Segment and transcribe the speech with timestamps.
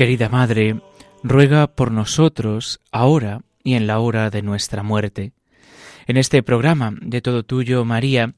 [0.00, 0.80] Querida Madre,
[1.22, 5.32] ruega por nosotros ahora y en la hora de nuestra muerte.
[6.06, 8.32] En este programa de Todo Tuyo, María,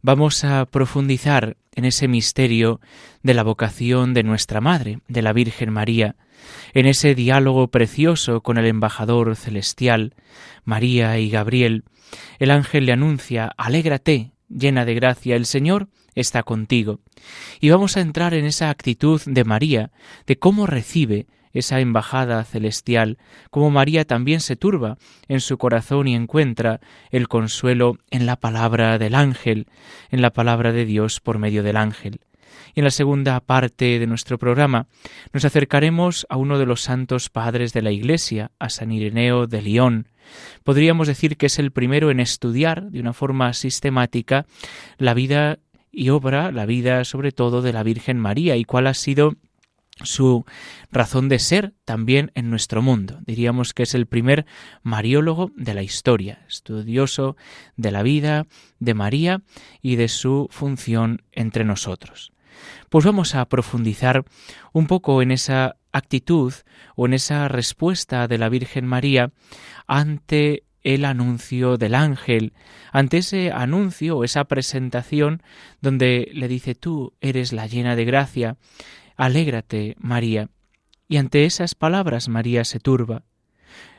[0.00, 2.80] vamos a profundizar en ese misterio
[3.22, 6.16] de la vocación de nuestra Madre, de la Virgen María,
[6.72, 10.14] en ese diálogo precioso con el embajador celestial,
[10.64, 11.84] María y Gabriel.
[12.38, 17.00] El ángel le anuncia, Alégrate, llena de gracia, el Señor está contigo.
[17.60, 19.90] Y vamos a entrar en esa actitud de María,
[20.26, 23.18] de cómo recibe esa embajada celestial,
[23.50, 24.96] cómo María también se turba
[25.28, 29.66] en su corazón y encuentra el consuelo en la palabra del ángel,
[30.10, 32.20] en la palabra de Dios por medio del ángel.
[32.74, 34.86] Y en la segunda parte de nuestro programa
[35.32, 39.62] nos acercaremos a uno de los santos padres de la Iglesia, a San Ireneo de
[39.62, 40.08] León.
[40.64, 44.46] Podríamos decir que es el primero en estudiar de una forma sistemática
[44.96, 45.58] la vida
[45.92, 49.34] y obra la vida sobre todo de la Virgen María y cuál ha sido
[50.02, 50.44] su
[50.90, 53.20] razón de ser también en nuestro mundo.
[53.26, 54.46] Diríamos que es el primer
[54.82, 57.36] mariólogo de la historia, estudioso
[57.76, 58.46] de la vida
[58.78, 59.42] de María
[59.82, 62.32] y de su función entre nosotros.
[62.88, 64.24] Pues vamos a profundizar
[64.72, 66.52] un poco en esa actitud
[66.96, 69.30] o en esa respuesta de la Virgen María
[69.86, 72.52] ante el anuncio del ángel,
[72.90, 75.42] ante ese anuncio o esa presentación
[75.80, 78.56] donde le dice tú eres la llena de gracia,
[79.16, 80.48] alégrate María.
[81.08, 83.24] Y ante esas palabras María se turba.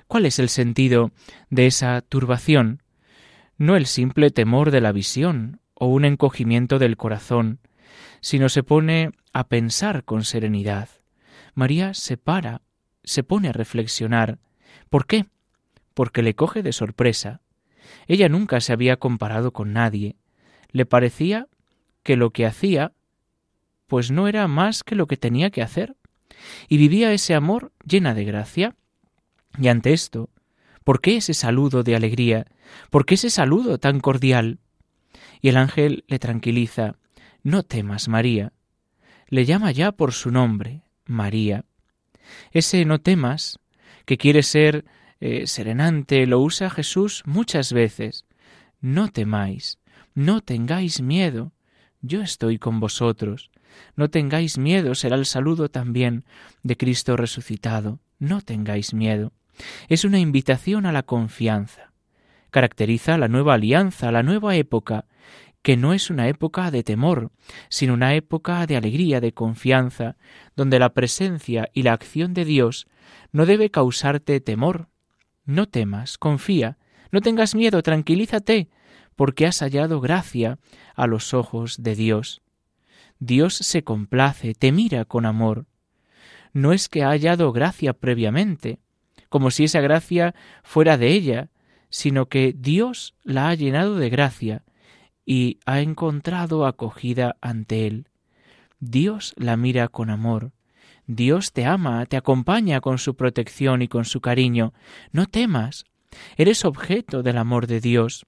[0.07, 1.11] ¿Cuál es el sentido
[1.49, 2.83] de esa turbación?
[3.57, 7.59] No el simple temor de la visión o un encogimiento del corazón,
[8.21, 10.89] sino se pone a pensar con serenidad.
[11.55, 12.61] María se para,
[13.03, 14.39] se pone a reflexionar.
[14.89, 15.25] ¿Por qué?
[15.93, 17.41] Porque le coge de sorpresa.
[18.07, 20.15] Ella nunca se había comparado con nadie.
[20.71, 21.47] Le parecía
[22.03, 22.93] que lo que hacía
[23.93, 25.95] pues no era más que lo que tenía que hacer,
[26.67, 28.75] y vivía ese amor llena de gracia.
[29.59, 30.31] Y ante esto,
[30.83, 32.47] ¿por qué ese saludo de alegría?
[32.89, 34.57] ¿Por qué ese saludo tan cordial?
[35.41, 36.95] Y el ángel le tranquiliza,
[37.43, 38.53] No temas, María.
[39.27, 41.65] Le llama ya por su nombre, María.
[42.51, 43.59] Ese no temas,
[44.05, 44.85] que quiere ser
[45.25, 48.25] eh, serenante lo usa Jesús muchas veces.
[48.81, 49.79] No temáis,
[50.13, 51.53] no tengáis miedo,
[52.01, 53.49] yo estoy con vosotros.
[53.95, 56.25] No tengáis miedo, será el saludo también
[56.61, 58.01] de Cristo resucitado.
[58.19, 59.31] No tengáis miedo.
[59.87, 61.93] Es una invitación a la confianza.
[62.49, 65.05] Caracteriza la nueva alianza, la nueva época,
[65.61, 67.31] que no es una época de temor,
[67.69, 70.17] sino una época de alegría, de confianza,
[70.57, 72.87] donde la presencia y la acción de Dios
[73.31, 74.89] no debe causarte temor,
[75.45, 76.77] no temas, confía,
[77.11, 78.69] no tengas miedo, tranquilízate,
[79.15, 80.57] porque has hallado gracia
[80.95, 82.41] a los ojos de Dios.
[83.19, 85.65] Dios se complace, te mira con amor.
[86.51, 88.79] No es que ha hallado gracia previamente,
[89.29, 91.49] como si esa gracia fuera de ella,
[91.89, 94.63] sino que Dios la ha llenado de gracia
[95.25, 98.07] y ha encontrado acogida ante Él.
[98.79, 100.51] Dios la mira con amor,
[101.07, 104.73] Dios te ama, te acompaña con su protección y con su cariño.
[105.11, 105.85] No temas.
[106.37, 108.25] Eres objeto del amor de Dios.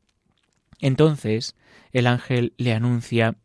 [0.80, 1.56] Entonces
[1.94, 3.36] el ángel le anuncia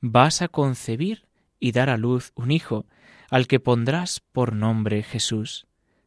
[0.00, 1.26] Vas a concebir
[1.58, 2.86] y dar a luz un hijo,
[3.30, 5.66] al que pondrás por nombre Jesús.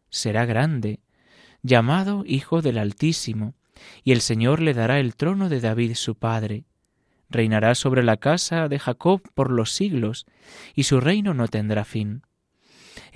[0.09, 0.99] Será grande,
[1.63, 3.55] llamado Hijo del Altísimo,
[4.03, 6.65] y el Señor le dará el trono de David su padre.
[7.29, 10.25] Reinará sobre la casa de Jacob por los siglos,
[10.75, 12.21] y su reino no tendrá fin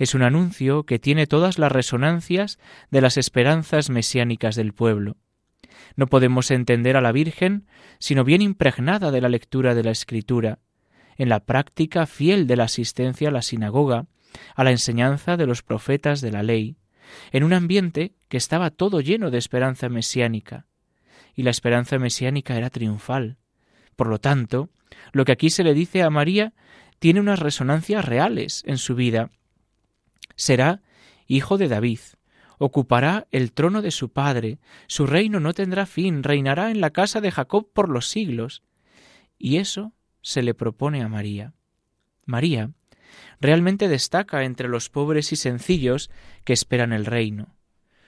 [0.00, 2.58] es un anuncio que tiene todas las resonancias
[2.90, 5.18] de las esperanzas mesiánicas del pueblo.
[5.94, 7.66] No podemos entender a la Virgen
[7.98, 10.58] sino bien impregnada de la lectura de la Escritura,
[11.18, 14.06] en la práctica fiel de la asistencia a la sinagoga,
[14.54, 16.78] a la enseñanza de los profetas de la ley,
[17.30, 20.64] en un ambiente que estaba todo lleno de esperanza mesiánica.
[21.36, 23.36] Y la esperanza mesiánica era triunfal.
[23.96, 24.70] Por lo tanto,
[25.12, 26.54] lo que aquí se le dice a María
[27.00, 29.30] tiene unas resonancias reales en su vida
[30.36, 30.82] será
[31.26, 32.00] hijo de David.
[32.58, 37.20] Ocupará el trono de su padre, su reino no tendrá fin, reinará en la casa
[37.20, 38.62] de Jacob por los siglos.
[39.38, 41.54] Y eso se le propone a María.
[42.26, 42.72] María
[43.40, 46.10] realmente destaca entre los pobres y sencillos
[46.44, 47.56] que esperan el reino.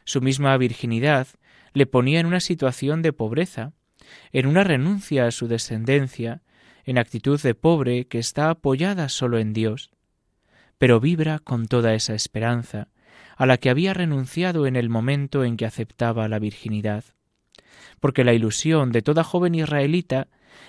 [0.05, 1.29] Su misma virginidad
[1.73, 3.73] le ponía en una situación de pobreza,
[4.33, 6.43] en una renuncia a su descendencia,
[6.85, 9.91] en actitud de pobre que está apoyada solo en Dios,
[10.83, 12.89] pero vibra con toda esa esperanza,
[13.37, 17.05] a la que había renunciado en el momento en que aceptaba la virginidad,
[18.01, 20.27] porque la ilusión de toda joven israelita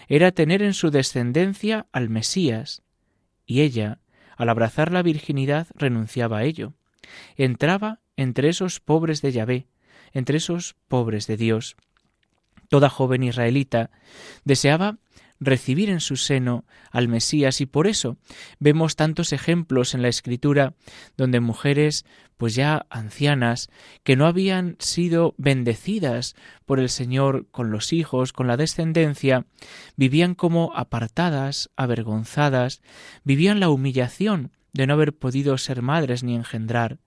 [0.08, 2.84] era tener en su descendencia al Mesías,
[3.48, 4.02] y ella,
[4.38, 6.74] al abrazar la virginidad, renunciaba a ello.
[7.36, 9.66] Entraba entre esos pobres de Yahvé,
[10.12, 11.76] entre esos pobres de Dios.
[12.70, 13.90] Toda joven israelita
[14.46, 15.00] deseaba
[15.46, 18.18] recibir en su seno al Mesías y por eso
[18.60, 20.74] vemos tantos ejemplos en la escritura
[21.18, 22.06] donde mujeres
[22.38, 23.70] pues ya ancianas
[24.04, 26.36] que no habían sido bendecidas
[26.66, 29.46] por el Señor con los hijos, con la descendencia,
[29.96, 32.82] vivían como apartadas, avergonzadas,
[33.24, 36.98] vivían la humillación de no haber podido ser madres ni engendrar.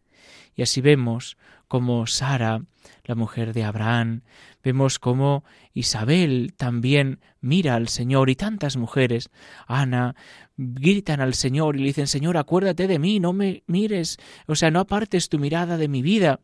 [0.55, 1.37] Y así vemos
[1.69, 2.63] como Sara,
[3.05, 4.23] la mujer de Abraham,
[4.63, 9.31] vemos como Isabel también mira al Señor y tantas mujeres,
[9.67, 10.15] Ana,
[10.57, 14.71] gritan al Señor y le dicen, Señor, acuérdate de mí, no me mires, o sea,
[14.71, 16.41] no apartes tu mirada de mi vida,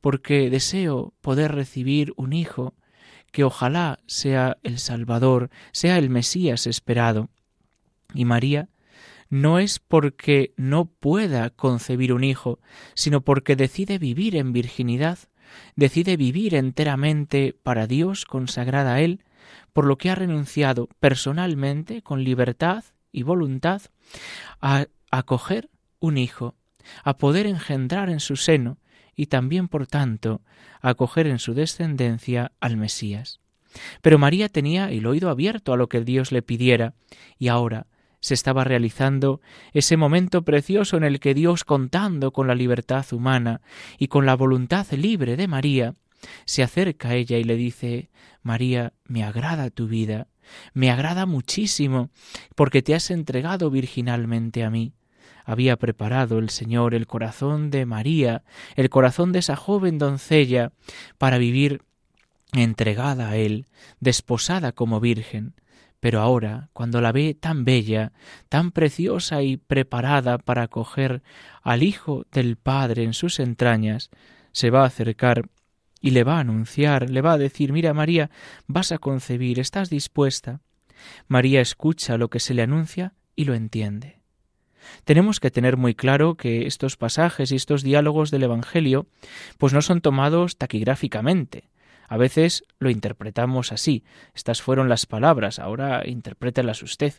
[0.00, 2.74] porque deseo poder recibir un hijo
[3.32, 7.28] que ojalá sea el Salvador, sea el Mesías esperado.
[8.14, 8.68] Y María
[9.30, 12.60] no es porque no pueda concebir un hijo,
[12.94, 15.18] sino porque decide vivir en virginidad,
[15.76, 19.24] decide vivir enteramente para Dios, consagrada a Él,
[19.72, 23.82] por lo que ha renunciado personalmente, con libertad y voluntad,
[24.60, 25.70] a acoger
[26.00, 26.54] un hijo,
[27.04, 28.78] a poder engendrar en su seno
[29.14, 30.42] y también, por tanto,
[30.80, 33.40] a acoger en su descendencia al Mesías.
[34.00, 36.94] Pero María tenía el oído abierto a lo que Dios le pidiera,
[37.38, 37.86] y ahora
[38.20, 39.40] se estaba realizando
[39.72, 43.60] ese momento precioso en el que Dios, contando con la libertad humana
[43.98, 45.94] y con la voluntad libre de María,
[46.44, 48.10] se acerca a ella y le dice
[48.42, 50.26] María, me agrada tu vida,
[50.72, 52.10] me agrada muchísimo,
[52.54, 54.94] porque te has entregado virginalmente a mí.
[55.44, 58.42] Había preparado el Señor el corazón de María,
[58.76, 60.72] el corazón de esa joven doncella,
[61.16, 61.82] para vivir
[62.52, 63.66] entregada a Él,
[64.00, 65.54] desposada como virgen,
[66.00, 68.12] pero ahora, cuando la ve tan bella,
[68.48, 71.22] tan preciosa y preparada para acoger
[71.62, 74.10] al Hijo del Padre en sus entrañas,
[74.52, 75.48] se va a acercar
[76.00, 78.30] y le va a anunciar, le va a decir, mira María,
[78.66, 80.60] vas a concebir, estás dispuesta.
[81.26, 84.18] María escucha lo que se le anuncia y lo entiende.
[85.04, 89.06] Tenemos que tener muy claro que estos pasajes y estos diálogos del Evangelio
[89.58, 91.68] pues no son tomados taquigráficamente,
[92.08, 94.02] a veces lo interpretamos así.
[94.34, 97.14] Estas fueron las palabras, ahora interprételas usted.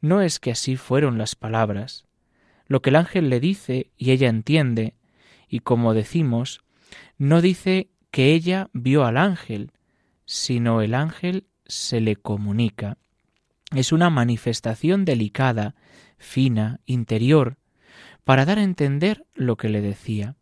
[0.00, 2.04] No es que así fueron las palabras.
[2.66, 4.94] Lo que el ángel le dice y ella entiende,
[5.48, 6.60] y como decimos,
[7.18, 9.72] no dice que ella vio al ángel,
[10.24, 12.96] sino el ángel se le comunica.
[13.74, 15.74] Es una manifestación delicada,
[16.16, 17.58] fina, interior,
[18.24, 20.36] para dar a entender lo que le decía.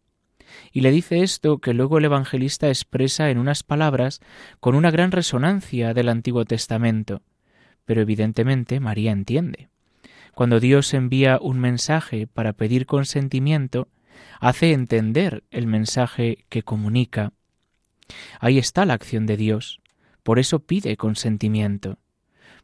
[0.72, 4.20] Y le dice esto que luego el evangelista expresa en unas palabras
[4.60, 7.22] con una gran resonancia del Antiguo Testamento.
[7.84, 9.68] Pero evidentemente María entiende.
[10.34, 13.88] Cuando Dios envía un mensaje para pedir consentimiento,
[14.40, 17.32] hace entender el mensaje que comunica.
[18.40, 19.80] Ahí está la acción de Dios.
[20.22, 21.98] Por eso pide consentimiento.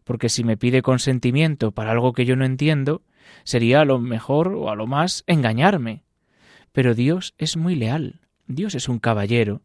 [0.05, 3.03] Porque si me pide consentimiento para algo que yo no entiendo,
[3.45, 6.03] sería a lo mejor o a lo más engañarme.
[6.73, 9.62] Pero Dios es muy leal, Dios es un caballero,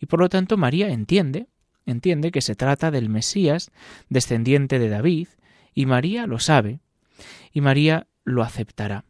[0.00, 1.46] y por lo tanto María entiende,
[1.86, 3.70] entiende que se trata del Mesías,
[4.08, 5.28] descendiente de David,
[5.74, 6.80] y María lo sabe,
[7.52, 9.04] y María lo aceptará.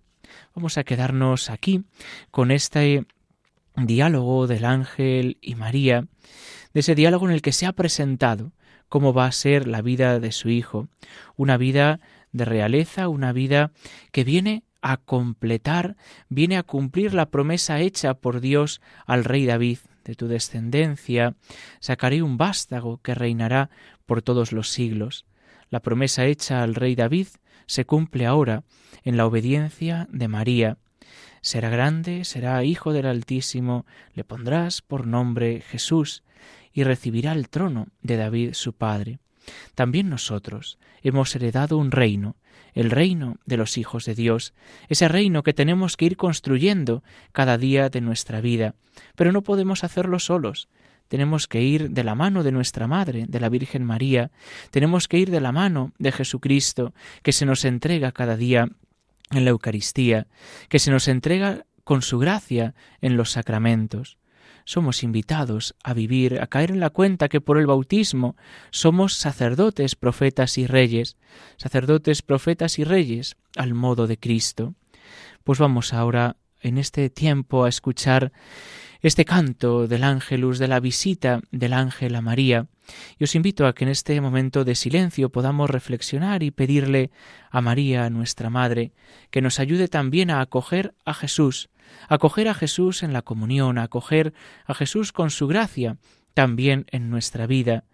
[0.54, 1.84] Vamos a quedarnos aquí
[2.30, 3.06] con este
[3.76, 6.06] diálogo del ángel y María,
[6.74, 8.52] de ese diálogo en el que se ha presentado
[8.88, 10.88] cómo va a ser la vida de su hijo,
[11.36, 12.00] una vida
[12.32, 13.72] de realeza, una vida
[14.12, 15.96] que viene a completar,
[16.28, 19.78] viene a cumplir la promesa hecha por Dios al rey David.
[20.04, 21.34] De tu descendencia
[21.80, 23.70] sacaré un vástago que reinará
[24.06, 25.26] por todos los siglos.
[25.70, 27.28] La promesa hecha al rey David
[27.66, 28.64] se cumple ahora
[29.04, 30.78] en la obediencia de María.
[31.42, 36.24] Será grande, será hijo del Altísimo, le pondrás por nombre Jesús,
[36.72, 39.18] y recibirá el trono de David su padre.
[39.74, 42.36] También nosotros hemos heredado un reino,
[42.74, 44.54] el reino de los hijos de Dios,
[44.88, 47.02] ese reino que tenemos que ir construyendo
[47.32, 48.74] cada día de nuestra vida,
[49.16, 50.68] pero no podemos hacerlo solos.
[51.08, 54.30] Tenemos que ir de la mano de nuestra Madre, de la Virgen María,
[54.70, 58.68] tenemos que ir de la mano de Jesucristo, que se nos entrega cada día
[59.30, 60.26] en la Eucaristía,
[60.68, 64.18] que se nos entrega con su gracia en los sacramentos
[64.68, 68.36] somos invitados a vivir, a caer en la cuenta que por el bautismo
[68.70, 71.16] somos sacerdotes, profetas y reyes,
[71.56, 74.74] sacerdotes, profetas y reyes al modo de Cristo.
[75.42, 78.30] Pues vamos ahora en este tiempo a escuchar
[79.00, 82.66] este canto del ángelus, de la visita del ángel a María,
[83.18, 87.10] y os invito a que en este momento de silencio podamos reflexionar y pedirle
[87.50, 88.92] a María, nuestra Madre,
[89.30, 91.70] que nos ayude también a acoger a Jesús,
[92.08, 94.34] acoger a Jesús en la comunión, acoger
[94.66, 95.96] a Jesús con su gracia
[96.34, 97.84] también en nuestra vida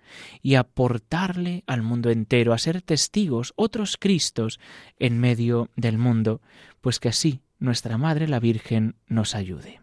[0.42, 4.60] y aportarle al mundo entero, a ser testigos, otros Cristos
[4.98, 6.42] en medio del mundo,
[6.82, 9.80] pues que así nuestra Madre la Virgen nos ayude.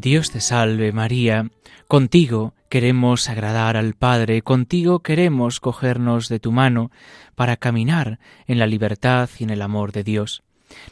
[0.00, 1.50] Dios te salve María,
[1.86, 6.90] contigo queremos agradar al Padre, contigo queremos cogernos de tu mano
[7.34, 10.42] para caminar en la libertad y en el amor de Dios.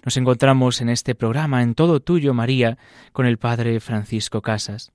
[0.04, 2.76] Nos encontramos en este programa en todo tuyo, María,
[3.12, 4.92] con el Padre Francisco Casas.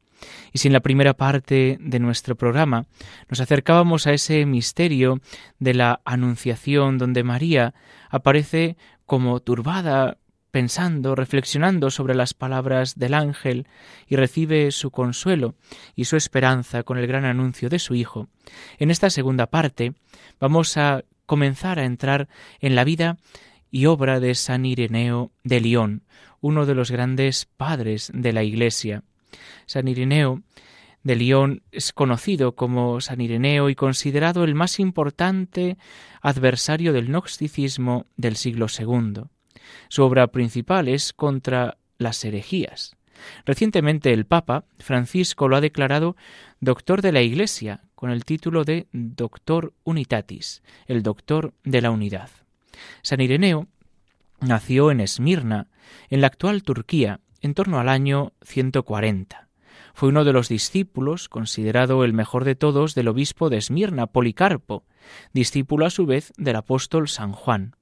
[0.51, 2.85] Y si en la primera parte de nuestro programa
[3.29, 5.21] nos acercábamos a ese misterio
[5.57, 7.73] de la Anunciación, donde María
[8.11, 8.77] aparece
[9.07, 10.17] como turbada
[10.53, 13.65] pensando, reflexionando sobre las palabras del ángel
[14.07, 15.55] y recibe su consuelo
[15.95, 18.27] y su esperanza con el gran anuncio de su Hijo,
[18.77, 19.95] en esta segunda parte
[20.39, 22.29] vamos a comenzar a entrar
[22.59, 23.17] en la vida
[23.71, 26.03] y obra de San Ireneo de León,
[26.39, 29.01] uno de los grandes padres de la Iglesia.
[29.65, 30.43] San Ireneo
[31.01, 35.79] de León es conocido como San Ireneo y considerado el más importante
[36.21, 39.32] adversario del gnosticismo del siglo II.
[39.89, 42.95] Su obra principal es contra las herejías.
[43.45, 46.15] Recientemente el Papa Francisco lo ha declarado
[46.59, 52.29] doctor de la Iglesia con el título de Doctor Unitatis, el doctor de la unidad.
[53.01, 53.67] San Ireneo
[54.41, 55.67] nació en Esmirna,
[56.09, 59.47] en la actual Turquía, en torno al año 140.
[59.93, 64.85] Fue uno de los discípulos, considerado el mejor de todos, del obispo de Esmirna, Policarpo,
[65.33, 67.75] discípulo a su vez del apóstol San Juan.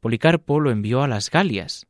[0.00, 1.86] Policarpo lo envió a las Galias,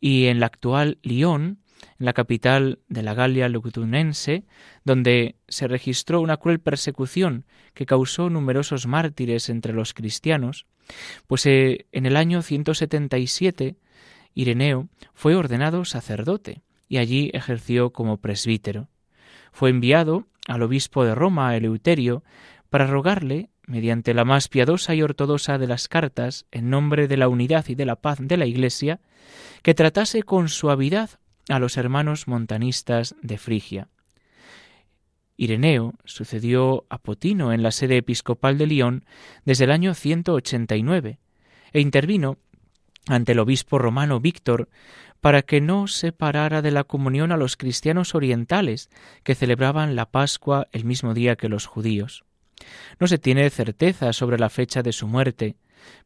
[0.00, 1.58] y en la actual Lyon,
[1.98, 4.44] la capital de la Galia Lugdunense,
[4.84, 10.66] donde se registró una cruel persecución que causó numerosos mártires entre los cristianos,
[11.26, 13.76] pues eh, en el año 177
[14.34, 18.88] Ireneo fue ordenado sacerdote y allí ejerció como presbítero.
[19.52, 22.24] Fue enviado al obispo de Roma, Eleuterio,
[22.68, 27.28] para rogarle mediante la más piadosa y ortodoxa de las cartas, en nombre de la
[27.28, 29.00] unidad y de la paz de la Iglesia,
[29.62, 31.10] que tratase con suavidad
[31.48, 33.88] a los hermanos montanistas de Frigia.
[35.36, 39.04] Ireneo sucedió a Potino en la sede episcopal de Lyon
[39.44, 41.18] desde el año 189
[41.72, 42.38] e intervino
[43.08, 44.68] ante el obispo romano Víctor
[45.20, 48.90] para que no separara de la comunión a los cristianos orientales
[49.22, 52.24] que celebraban la Pascua el mismo día que los judíos.
[52.98, 55.56] No se tiene certeza sobre la fecha de su muerte,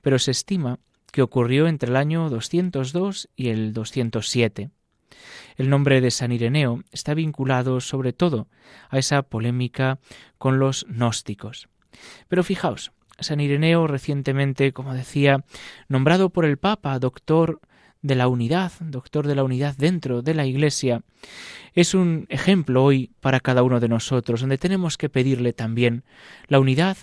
[0.00, 0.78] pero se estima
[1.12, 4.70] que ocurrió entre el año 202 y el 207.
[5.56, 8.48] El nombre de San Ireneo está vinculado sobre todo
[8.90, 9.98] a esa polémica
[10.36, 11.68] con los gnósticos.
[12.28, 15.44] Pero fijaos, San Ireneo recientemente, como decía,
[15.88, 17.60] nombrado por el Papa doctor
[18.02, 21.02] de la unidad, doctor de la unidad dentro de la Iglesia,
[21.74, 26.04] es un ejemplo hoy para cada uno de nosotros, donde tenemos que pedirle también
[26.46, 26.96] la unidad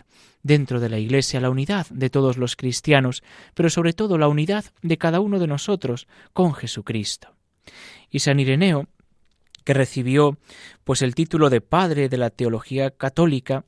[0.44, 3.24] dentro de la Iglesia, la unidad de todos los cristianos,
[3.54, 7.30] pero sobre todo la unidad de cada uno de nosotros con Jesucristo.
[8.10, 8.88] Y San Ireneo,
[9.64, 10.38] que recibió
[10.84, 13.66] pues el título de padre de la teología católica,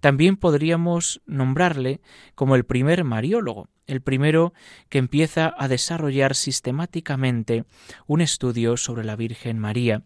[0.00, 2.00] también podríamos nombrarle
[2.34, 4.52] como el primer mariólogo, el primero
[4.88, 7.64] que empieza a desarrollar sistemáticamente
[8.06, 10.02] un estudio sobre la Virgen María.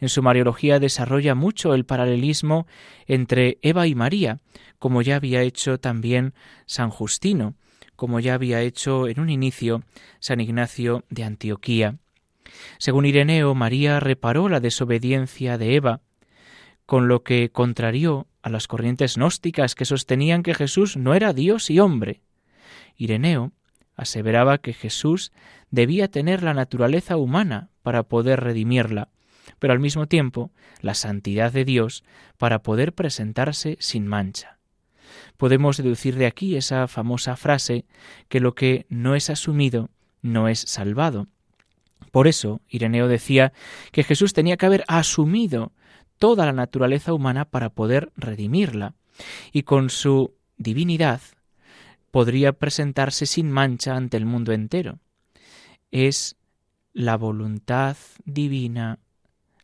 [0.00, 2.66] En su Mariología desarrolla mucho el paralelismo
[3.06, 4.38] entre Eva y María,
[4.78, 6.34] como ya había hecho también
[6.66, 7.54] San Justino,
[7.96, 9.82] como ya había hecho en un inicio
[10.18, 11.98] San Ignacio de Antioquía.
[12.78, 16.00] Según Ireneo, María reparó la desobediencia de Eva,
[16.84, 21.70] con lo que contrarió a las corrientes gnósticas que sostenían que Jesús no era Dios
[21.70, 22.20] y hombre.
[22.96, 23.52] Ireneo
[23.96, 25.32] aseveraba que Jesús
[25.70, 29.08] debía tener la naturaleza humana para poder redimirla,
[29.58, 30.50] pero al mismo tiempo
[30.80, 32.04] la santidad de Dios
[32.36, 34.58] para poder presentarse sin mancha.
[35.36, 37.84] Podemos deducir de aquí esa famosa frase
[38.28, 41.26] que lo que no es asumido no es salvado.
[42.10, 43.52] Por eso, Ireneo decía
[43.90, 45.72] que Jesús tenía que haber asumido
[46.22, 48.94] toda la naturaleza humana para poder redimirla,
[49.50, 51.20] y con su divinidad
[52.12, 55.00] podría presentarse sin mancha ante el mundo entero.
[55.90, 56.36] Es
[56.92, 59.00] la voluntad divina,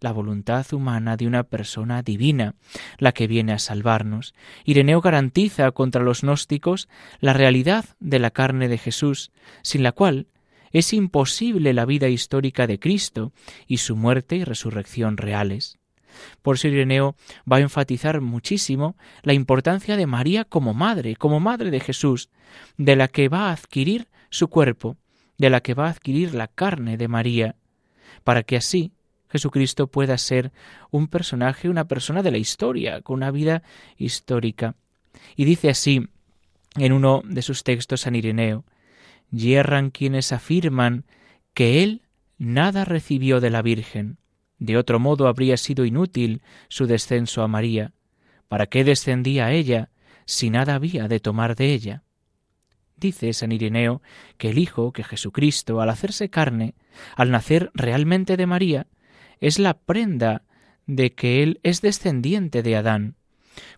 [0.01, 2.57] la voluntad humana de una persona divina,
[2.99, 4.35] la que viene a salvarnos.
[4.65, 6.89] Ireneo garantiza contra los gnósticos
[7.21, 9.31] la realidad de la carne de Jesús,
[9.63, 10.27] sin la cual
[10.73, 13.33] es imposible la vida histórica de Cristo
[13.69, 15.78] y su muerte y resurrección reales.
[16.43, 17.15] Por eso Ireneo
[17.51, 22.29] va a enfatizar muchísimo la importancia de María como madre, como madre de Jesús,
[22.77, 24.97] de la que va a adquirir su cuerpo,
[25.39, 27.57] de la que va a adquirir la carne de María,
[28.25, 28.93] para que así
[29.31, 30.53] Jesucristo pueda ser
[30.91, 33.63] un personaje, una persona de la historia, con una vida
[33.97, 34.75] histórica.
[35.37, 36.09] Y dice así
[36.77, 38.65] en uno de sus textos San Ireneo,
[39.31, 41.05] yerran quienes afirman
[41.55, 42.03] que él
[42.39, 44.19] nada recibió de la Virgen,
[44.59, 47.93] de otro modo habría sido inútil su descenso a María.
[48.49, 49.91] ¿Para qué descendía a ella
[50.25, 52.03] si nada había de tomar de ella?
[52.97, 54.03] Dice San Ireneo
[54.39, 56.75] que el Hijo, que Jesucristo, al hacerse carne,
[57.15, 58.87] al nacer realmente de María,
[59.41, 60.43] es la prenda
[60.87, 63.15] de que Él es descendiente de Adán,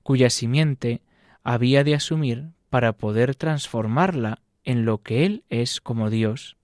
[0.02, 1.02] cuya simiente
[1.42, 6.56] había de asumir para poder transformarla en lo que Él es como Dios.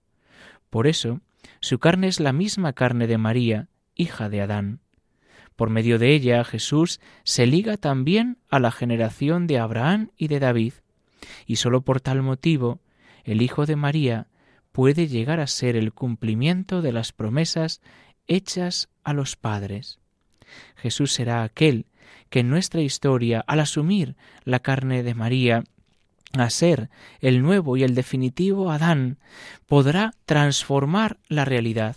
[0.69, 1.21] Por eso,
[1.59, 4.79] su carne es la misma carne de María, hija de Adán.
[5.55, 10.39] Por medio de ella Jesús se liga también a la generación de Abraham y de
[10.39, 10.73] David,
[11.45, 12.79] y sólo por tal motivo
[13.23, 14.27] el Hijo de María
[14.71, 17.81] puede llegar a ser el cumplimiento de las promesas
[18.27, 19.99] hechas a los padres.
[20.75, 21.87] Jesús será aquel
[22.29, 25.63] que en nuestra historia, al asumir la carne de María,
[26.33, 29.17] a ser el nuevo y el definitivo Adán,
[29.65, 31.95] podrá transformar la realidad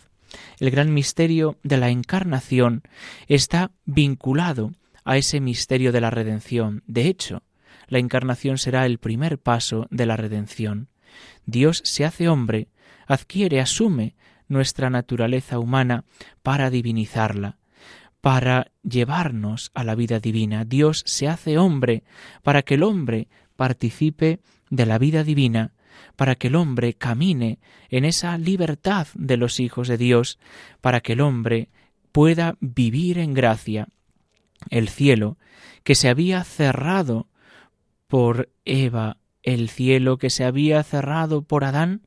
[0.59, 2.83] el gran misterio de la encarnación
[3.27, 4.73] está vinculado
[5.05, 6.83] a ese misterio de la redención.
[6.87, 7.43] De hecho,
[7.89, 10.89] la encarnación será el primer paso de la redención.
[11.47, 12.69] Dios se hace hombre,
[13.07, 14.15] adquiere, asume
[14.49, 16.05] nuestra naturaleza humana
[16.43, 17.59] para divinizarla,
[18.21, 20.65] para llevarnos a la vida divina.
[20.65, 22.05] Dios se hace hombre
[22.43, 24.41] para que el hombre participe
[24.71, 25.73] de la vida divina
[26.17, 30.39] para que el hombre camine en esa libertad de los hijos de Dios,
[30.81, 31.71] para que el hombre
[32.13, 33.89] pueda vivir en gracia.
[34.69, 35.39] El cielo,
[35.85, 37.29] que se había cerrado
[38.09, 42.03] por Eva, el cielo que se había cerrado por Adán,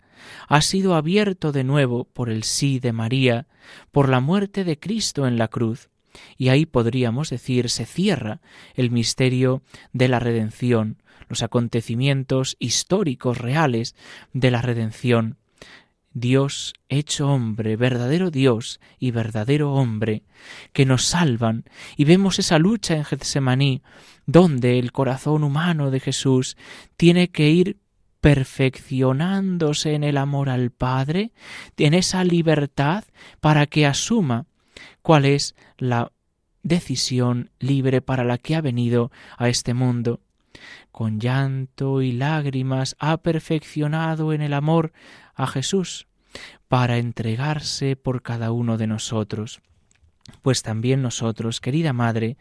[0.47, 3.47] ha sido abierto de nuevo por el sí de María,
[3.91, 5.89] por la muerte de Cristo en la cruz,
[6.37, 8.41] y ahí podríamos decir se cierra
[8.75, 13.95] el misterio de la redención, los acontecimientos históricos reales
[14.33, 15.37] de la redención.
[16.13, 20.23] Dios hecho hombre, verdadero Dios y verdadero hombre,
[20.71, 21.65] que nos salvan,
[21.97, 23.81] y vemos esa lucha en Getsemaní,
[24.27, 26.55] donde el corazón humano de Jesús
[26.97, 27.77] tiene que ir
[28.21, 31.33] perfeccionándose en el amor al Padre,
[31.77, 33.03] en esa libertad,
[33.41, 34.45] para que asuma
[35.03, 36.11] cuál es la
[36.63, 40.21] decisión libre para la que ha venido a este mundo.
[40.91, 44.93] Con llanto y lágrimas ha perfeccionado en el amor
[45.35, 46.07] a Jesús
[46.67, 49.61] para entregarse por cada uno de nosotros.
[50.41, 52.37] Pues también nosotros, querida Madre,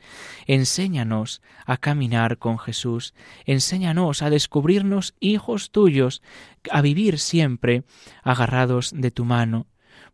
[0.47, 3.13] enséñanos a caminar con Jesús,
[3.45, 6.23] enséñanos a descubrirnos hijos tuyos,
[6.71, 7.83] a vivir siempre
[8.23, 9.67] agarrados de tu mano,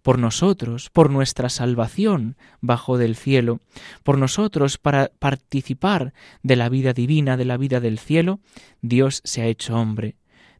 [0.02, 3.60] por nosotros, por nuestra salvación bajo del cielo,
[4.02, 8.40] por nosotros para participar de la vida divina, de la vida del cielo,
[8.80, 10.16] Dios se ha hecho hombre.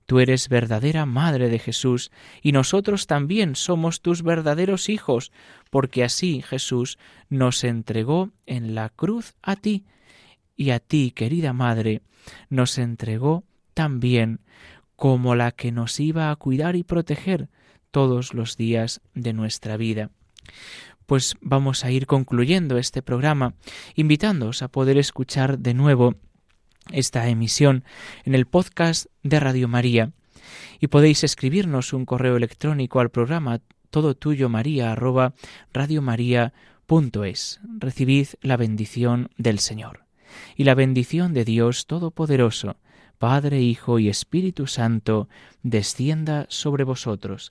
[0.07, 5.33] Tú eres verdadera Madre de Jesús, y nosotros también somos tus verdaderos hijos,
[5.71, 6.99] porque así Jesús
[7.29, 9.85] nos entregó en la cruz a ti,
[10.57, 12.01] y a ti, querida Madre,
[12.49, 14.41] nos entregó también
[14.97, 17.49] como la que nos iba a cuidar y proteger,
[17.91, 20.11] todos los días de nuestra vida.
[21.07, 23.55] Pues vamos a ir concluyendo este programa,
[23.95, 26.15] invitándoos a poder escuchar de nuevo
[26.93, 27.85] esta emisión
[28.25, 30.13] en el podcast de Radio María
[30.81, 35.35] y podéis escribirnos un correo electrónico al programa todo tuyo maría arroba
[37.25, 37.61] es.
[37.79, 40.05] Recibid la bendición del Señor.
[40.57, 42.77] Y la bendición de Dios Todopoderoso,
[43.19, 45.29] Padre, Hijo y Espíritu Santo,
[45.63, 47.51] descienda sobre vosotros